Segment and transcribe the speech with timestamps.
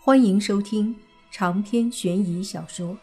[0.00, 0.94] 欢迎收听
[1.30, 2.94] 长篇悬疑小说《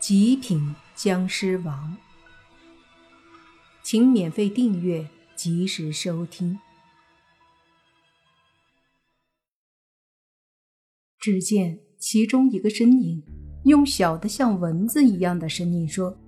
[0.00, 1.96] 极品僵尸王》，
[3.82, 5.06] 请免费订阅，
[5.36, 6.58] 及时收听。
[11.20, 13.22] 只见其中一个身影
[13.64, 16.18] 用小的像蚊子一样的声音说：“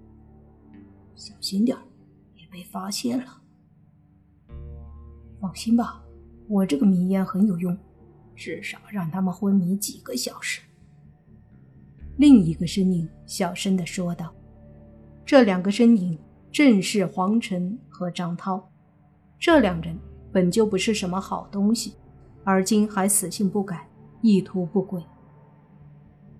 [1.16, 1.76] 小心点
[2.34, 3.40] 别被发现了。
[5.40, 6.04] 放心吧，
[6.46, 7.76] 我这个迷烟很有用。”
[8.40, 10.62] 至少让他们昏迷几个小时。
[12.16, 14.32] 另一个身影小声的说道
[15.26, 16.18] ：“这两个身影
[16.50, 18.66] 正是黄晨和张涛。
[19.38, 19.94] 这两人
[20.32, 21.92] 本就不是什么好东西，
[22.42, 23.86] 而今还死性不改，
[24.22, 25.02] 意图不轨。”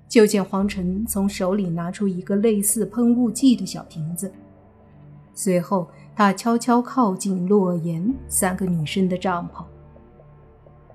[0.08, 4.32] 就见黄晨从手里拿出一个类似喷雾剂的小瓶子，
[5.34, 5.86] 随后
[6.16, 9.62] 他悄悄靠近洛言三个女生的帐篷。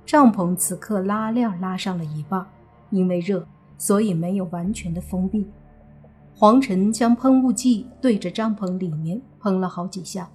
[0.06, 2.46] 帐篷此刻拉链拉上了一半，
[2.92, 3.46] 因为热，
[3.78, 5.48] 所以没有完全的封闭。
[6.36, 10.30] 黄晨将喷雾剂对着帐篷里面喷了好几下，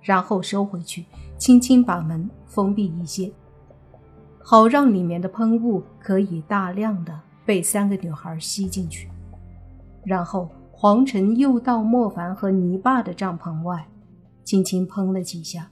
[0.00, 1.04] 然后收回去，
[1.36, 3.30] 轻轻把门封闭一些，
[4.42, 9.10] 好让里面的喷雾可以大量的被三个女孩吸进去。
[10.04, 13.86] 然后黄晨又到莫凡和泥巴的帐篷外，
[14.44, 15.68] 轻轻喷了几下。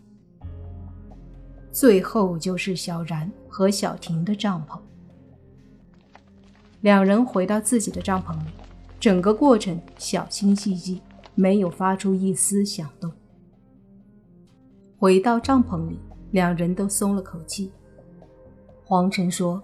[1.73, 4.79] 最后就是小然和小婷的帐篷。
[6.83, 8.51] 两人回到自己的帐篷里，
[9.01, 11.01] 整个过程小心翼翼，
[11.35, 13.11] 没有发出一丝响动。
[14.99, 15.99] 回到帐篷里，
[16.33, 17.73] 两人都松了口气。
[18.85, 19.63] 黄晨说：“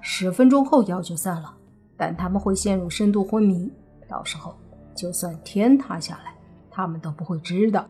[0.00, 1.54] 十分钟后药就散了，
[1.96, 3.70] 但他们会陷入深度昏迷，
[4.08, 4.56] 到时候
[4.94, 6.34] 就算天塌下来，
[6.70, 7.86] 他们都不会知道。”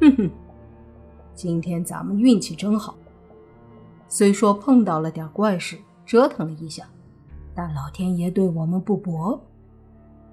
[0.00, 0.30] 哼哼。
[1.40, 2.94] 今天咱们运气真好，
[4.08, 6.86] 虽说碰到了点怪事，折腾了一下，
[7.54, 9.40] 但老天爷对我们不薄，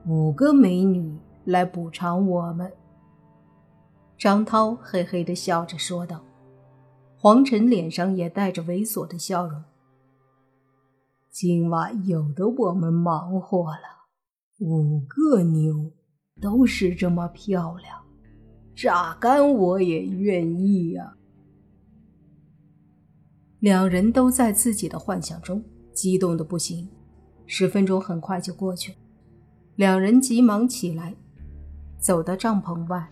[0.06, 2.70] 五个美女来补偿我们。
[4.18, 6.20] 张涛嘿嘿的笑着说道，
[7.18, 9.64] 黄晨脸上也带着猥琐的笑容。
[11.32, 14.10] 今晚有的我们忙活了，
[14.60, 15.90] 五个妞
[16.42, 17.98] 都是这么漂亮。
[18.78, 21.16] 榨干我也愿意呀！
[23.60, 26.88] 两人都在自己的幻想中激动的不行。
[27.48, 28.98] 十分钟很快就过去了，
[29.78, 31.16] 两人急忙起来，
[31.98, 33.10] 走到帐篷外，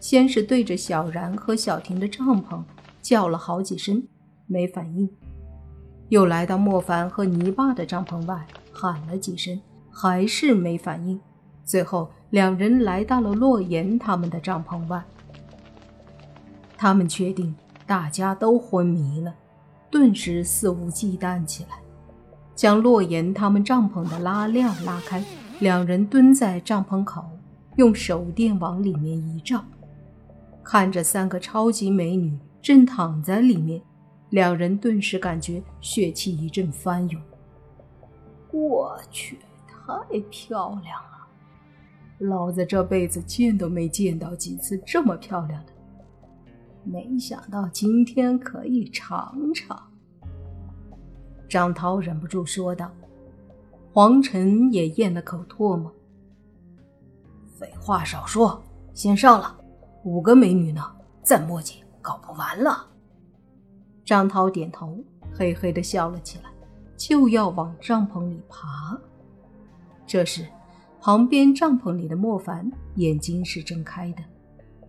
[0.00, 2.64] 先是对着小然和小婷的帐篷
[3.02, 4.02] 叫了好几声，
[4.46, 5.06] 没反应；
[6.08, 11.20] 又来到莫凡和泥巴的帐篷外喊了几声，还是没反应。
[11.64, 15.02] 最后，两人来到了洛言他们的帐篷外。
[16.76, 17.54] 他们确定
[17.86, 19.32] 大家都昏迷了，
[19.90, 21.78] 顿时肆无忌惮起来，
[22.56, 25.24] 将洛言他们帐篷的拉链拉开，
[25.60, 27.24] 两人蹲在帐篷口，
[27.76, 29.64] 用手电往里面一照，
[30.64, 33.80] 看着三个超级美女正躺在里面，
[34.30, 37.22] 两人顿时感觉血气一阵翻涌。
[38.50, 41.21] 我去，太漂亮了！
[42.22, 45.72] 老子这辈子见都没见到几次这么漂亮的，
[46.84, 49.76] 没想到今天可以尝尝。
[51.48, 52.90] 张涛忍不住说道。
[53.92, 55.92] 黄晨也咽了口唾沫。
[57.58, 58.62] 废话少说，
[58.94, 59.58] 先上了。
[60.04, 60.82] 五个美女呢，
[61.22, 62.86] 再磨叽搞不完了。
[64.04, 64.96] 张涛点头，
[65.34, 66.44] 嘿嘿的笑了起来，
[66.96, 68.98] 就要往帐篷里爬。
[70.06, 70.46] 这时。
[71.04, 74.22] 旁边帐篷里的莫凡眼睛是睁开的，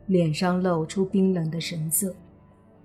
[0.06, 2.16] 脸上露出冰冷的神色。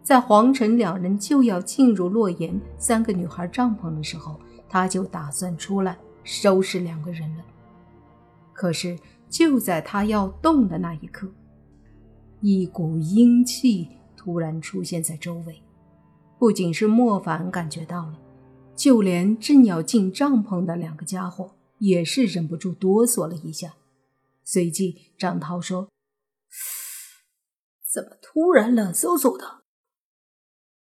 [0.03, 5.95] 在黄晨两人就要进入洛言三个女孩帐篷的时候，他就打算出来
[6.25, 7.45] 收拾两个人了。
[8.55, 11.31] 可是就在他要动的那一刻，
[12.41, 15.63] 一股阴气突然出现在周围，
[16.39, 18.19] 不仅是莫凡感觉到了，
[18.75, 21.51] 就连正要进帐篷的两个家伙。
[21.79, 23.75] 也是忍不住哆嗦了一下，
[24.45, 25.89] 随即张涛说
[27.91, 29.63] ：“怎么突然冷飕飕的？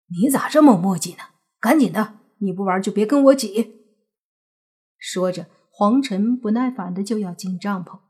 [0.09, 1.25] 你咋这么磨叽呢？
[1.61, 3.81] 赶紧的，你不玩就别跟我挤。”
[4.99, 8.01] 说着，黄晨不耐烦的就要进帐篷，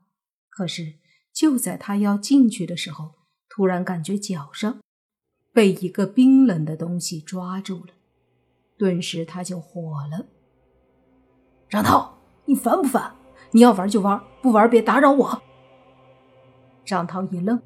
[0.49, 0.95] 可是
[1.33, 3.15] 就在他要进去的时候，
[3.49, 4.79] 突然感觉脚上
[5.51, 7.93] 被一个冰冷的东西抓住了，
[8.77, 10.27] 顿时他就火了，
[11.69, 12.22] 张涛。
[12.45, 13.13] 你烦不烦？
[13.51, 15.41] 你要玩就玩，不玩别打扰我。
[16.83, 17.61] 张涛一愣，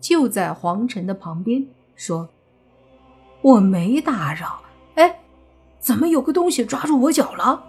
[0.00, 2.28] 就在黄晨的旁边说
[3.42, 4.62] ：“我没打扰。
[4.94, 5.20] 哎，
[5.78, 7.64] 怎么有个东西抓住我脚了？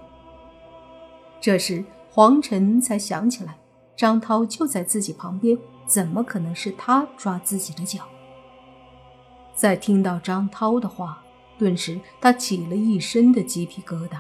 [1.42, 3.58] 这时黄晨才想起来，
[3.96, 8.04] 张涛就在自己旁边，怎么可能是他抓自己的脚？
[9.54, 11.24] 在听到张涛的话，
[11.58, 14.20] 顿时他起了一身的鸡皮疙瘩。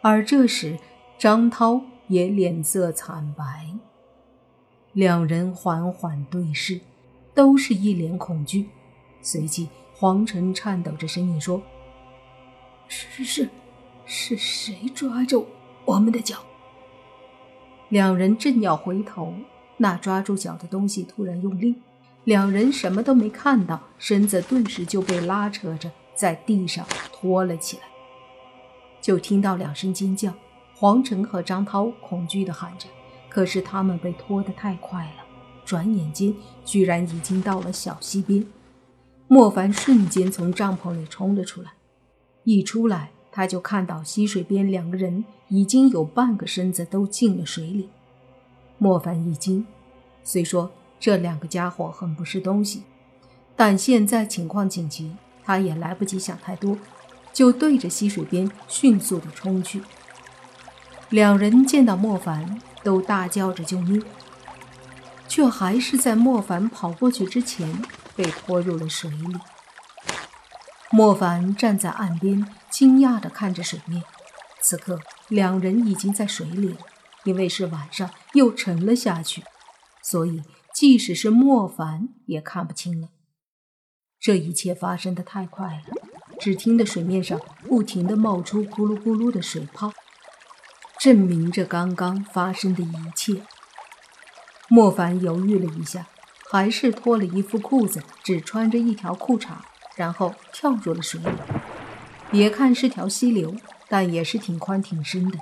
[0.00, 0.78] 而这时，
[1.18, 3.66] 张涛也脸色惨白。
[4.92, 6.80] 两人缓缓对视，
[7.34, 8.68] 都是一脸恐惧。
[9.20, 11.60] 随即，黄晨颤抖着声音说
[12.86, 13.48] ：“是是，是
[14.06, 15.44] 是谁抓着
[15.84, 16.38] 我们的脚？”
[17.90, 19.34] 两人正要回头，
[19.78, 21.74] 那抓住脚的东西突然用力，
[22.22, 27.82] 两人什么都没看到，身子顿时就被拉扯着在地上拖了起来。
[29.00, 30.32] 就听到两声尖叫，
[30.78, 32.86] 黄晨和张涛恐惧地喊着。
[33.28, 35.24] 可是他们被拖得太快了，
[35.64, 36.32] 转眼间
[36.64, 38.46] 居然已经到了小溪边。
[39.26, 41.72] 莫凡瞬间从帐篷里冲了出来，
[42.44, 47.88] 一出来他就看到溪水边两个人已经有半个身子都进了水里。
[48.78, 49.66] 莫凡一惊，
[50.22, 50.70] 虽说
[51.00, 52.84] 这两个家伙很不是东西，
[53.56, 55.14] 但现在情况紧急，
[55.44, 56.78] 他也来不及想太多，
[57.32, 59.82] 就对着溪水边迅速的冲去。
[61.10, 62.60] 两人见到莫凡。
[62.84, 64.02] 都大叫着救命，
[65.26, 67.82] 却还是在莫凡跑过去之前
[68.16, 69.36] 被拖入了水里。
[70.90, 74.04] 莫凡站在岸边，惊讶地看着水面。
[74.62, 76.78] 此刻，两人已经在水里了，
[77.24, 79.42] 因为是晚上，又沉了下去，
[80.02, 83.08] 所以即使是莫凡也看不清了。
[84.18, 85.96] 这一切发生的太快了，
[86.40, 89.92] 只听得水面上不停地冒出咕噜咕噜的水泡。
[91.00, 93.42] 证明着刚刚发生的一切。
[94.68, 96.08] 莫凡犹豫了一下，
[96.50, 99.52] 还是脱了一副裤子，只穿着一条裤衩，
[99.96, 101.30] 然后跳入了水里。
[102.30, 103.56] 别看是条溪流，
[103.88, 105.38] 但也是挺宽挺深的。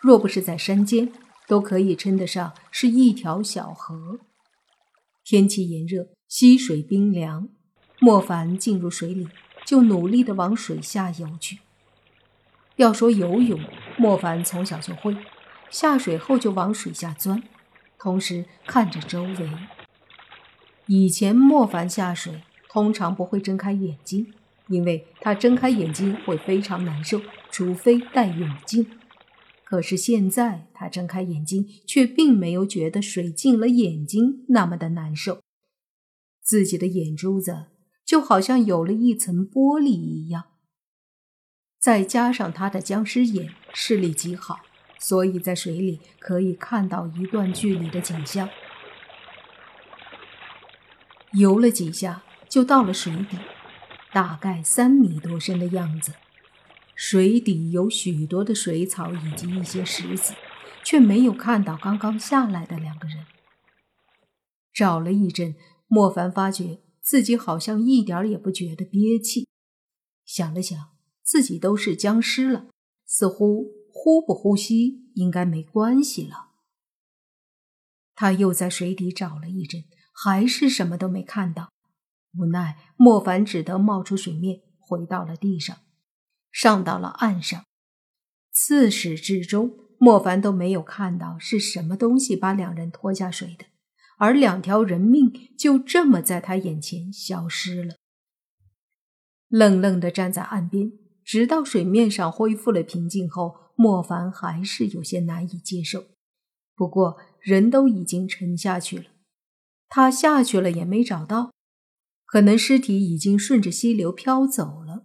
[0.00, 1.12] 若不是在山间，
[1.48, 4.20] 都可以称得上是一条小河。
[5.24, 7.48] 天气炎热，溪水冰凉。
[7.98, 9.26] 莫凡进入水里，
[9.66, 11.58] 就努力地往水下游去。
[12.76, 13.58] 要说游泳，
[13.98, 15.16] 莫凡从小就会，
[15.70, 17.42] 下水后就往水下钻，
[17.98, 19.50] 同时看着周围。
[20.86, 24.32] 以前莫凡下水通常不会睁开眼睛，
[24.68, 28.86] 因为他睁开眼睛会非常难受，除非戴眼镜。
[29.64, 35.42] 可是现在他睁开眼睛，却并没有觉得水进了眼睛那么的难受，
[36.40, 37.66] 自己的眼珠子
[38.06, 40.44] 就好像有了一层玻璃一样。
[41.88, 44.60] 再加上他的僵尸眼视力极好，
[44.98, 48.46] 所以在水里可以看到一段距离的景象。
[51.32, 53.38] 游了几下，就到了水底，
[54.12, 56.12] 大概三米多深的样子。
[56.94, 60.34] 水底有许多的水草以及一些石子，
[60.84, 63.24] 却没有看到刚刚下来的两个人。
[64.74, 65.56] 找了一阵，
[65.86, 69.48] 莫凡发觉自己好像一点也不觉得憋气，
[70.26, 70.97] 想了想。
[71.28, 72.68] 自己都是僵尸了，
[73.04, 76.52] 似乎呼不呼吸应该没关系了。
[78.14, 81.70] 他又在水底找了一阵，还是什么都没看到。
[82.32, 85.76] 无奈，莫凡只得冒出水面，回到了地上，
[86.50, 87.62] 上到了岸上。
[88.50, 93.66] 自始至终，莫凡都没有看到是什么东西把两人拖下水的，
[94.16, 97.96] 而两条人命就这么在他眼前消失了。
[99.48, 100.90] 愣愣地站在岸边。
[101.28, 106.06] 直到水面上恢复了平静后，莫凡还是有些难以接受。
[106.74, 109.04] 不过人都已经沉下去了，
[109.90, 111.52] 他下去了也没找到，
[112.24, 115.02] 可能尸体已经顺着溪流飘走了。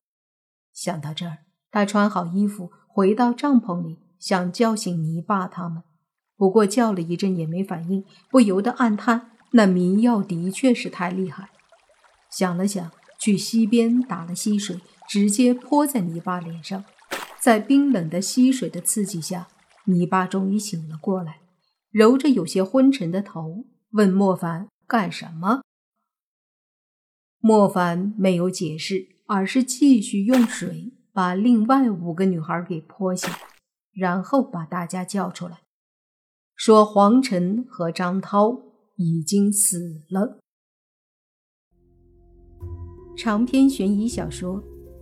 [0.71, 1.39] 想到这儿，
[1.69, 5.83] 他穿好衣服回到帐篷里，想叫醒泥巴他们。
[6.37, 11.49] 不过叫了一阵也没反应，不由得暗叹：那迷药的确是太厉害。
[12.31, 12.89] 想了想，
[13.19, 14.79] 去溪边打了溪水。
[15.07, 16.83] 直接泼在泥巴脸上，
[17.39, 19.47] 在冰冷的溪水的刺激下，
[19.85, 21.41] 泥巴终于醒了过来，
[21.91, 25.61] 揉着有些昏沉的头，问莫凡干什么。
[27.39, 33.29] 莫凡没有解释，而是继续用水把另外五个女孩给泼醒，
[33.91, 35.59] 然后把大家叫出来，
[36.55, 38.57] 说黄晨和张涛
[38.95, 40.39] 已经死了。
[43.15, 44.63] 长篇悬疑小说。《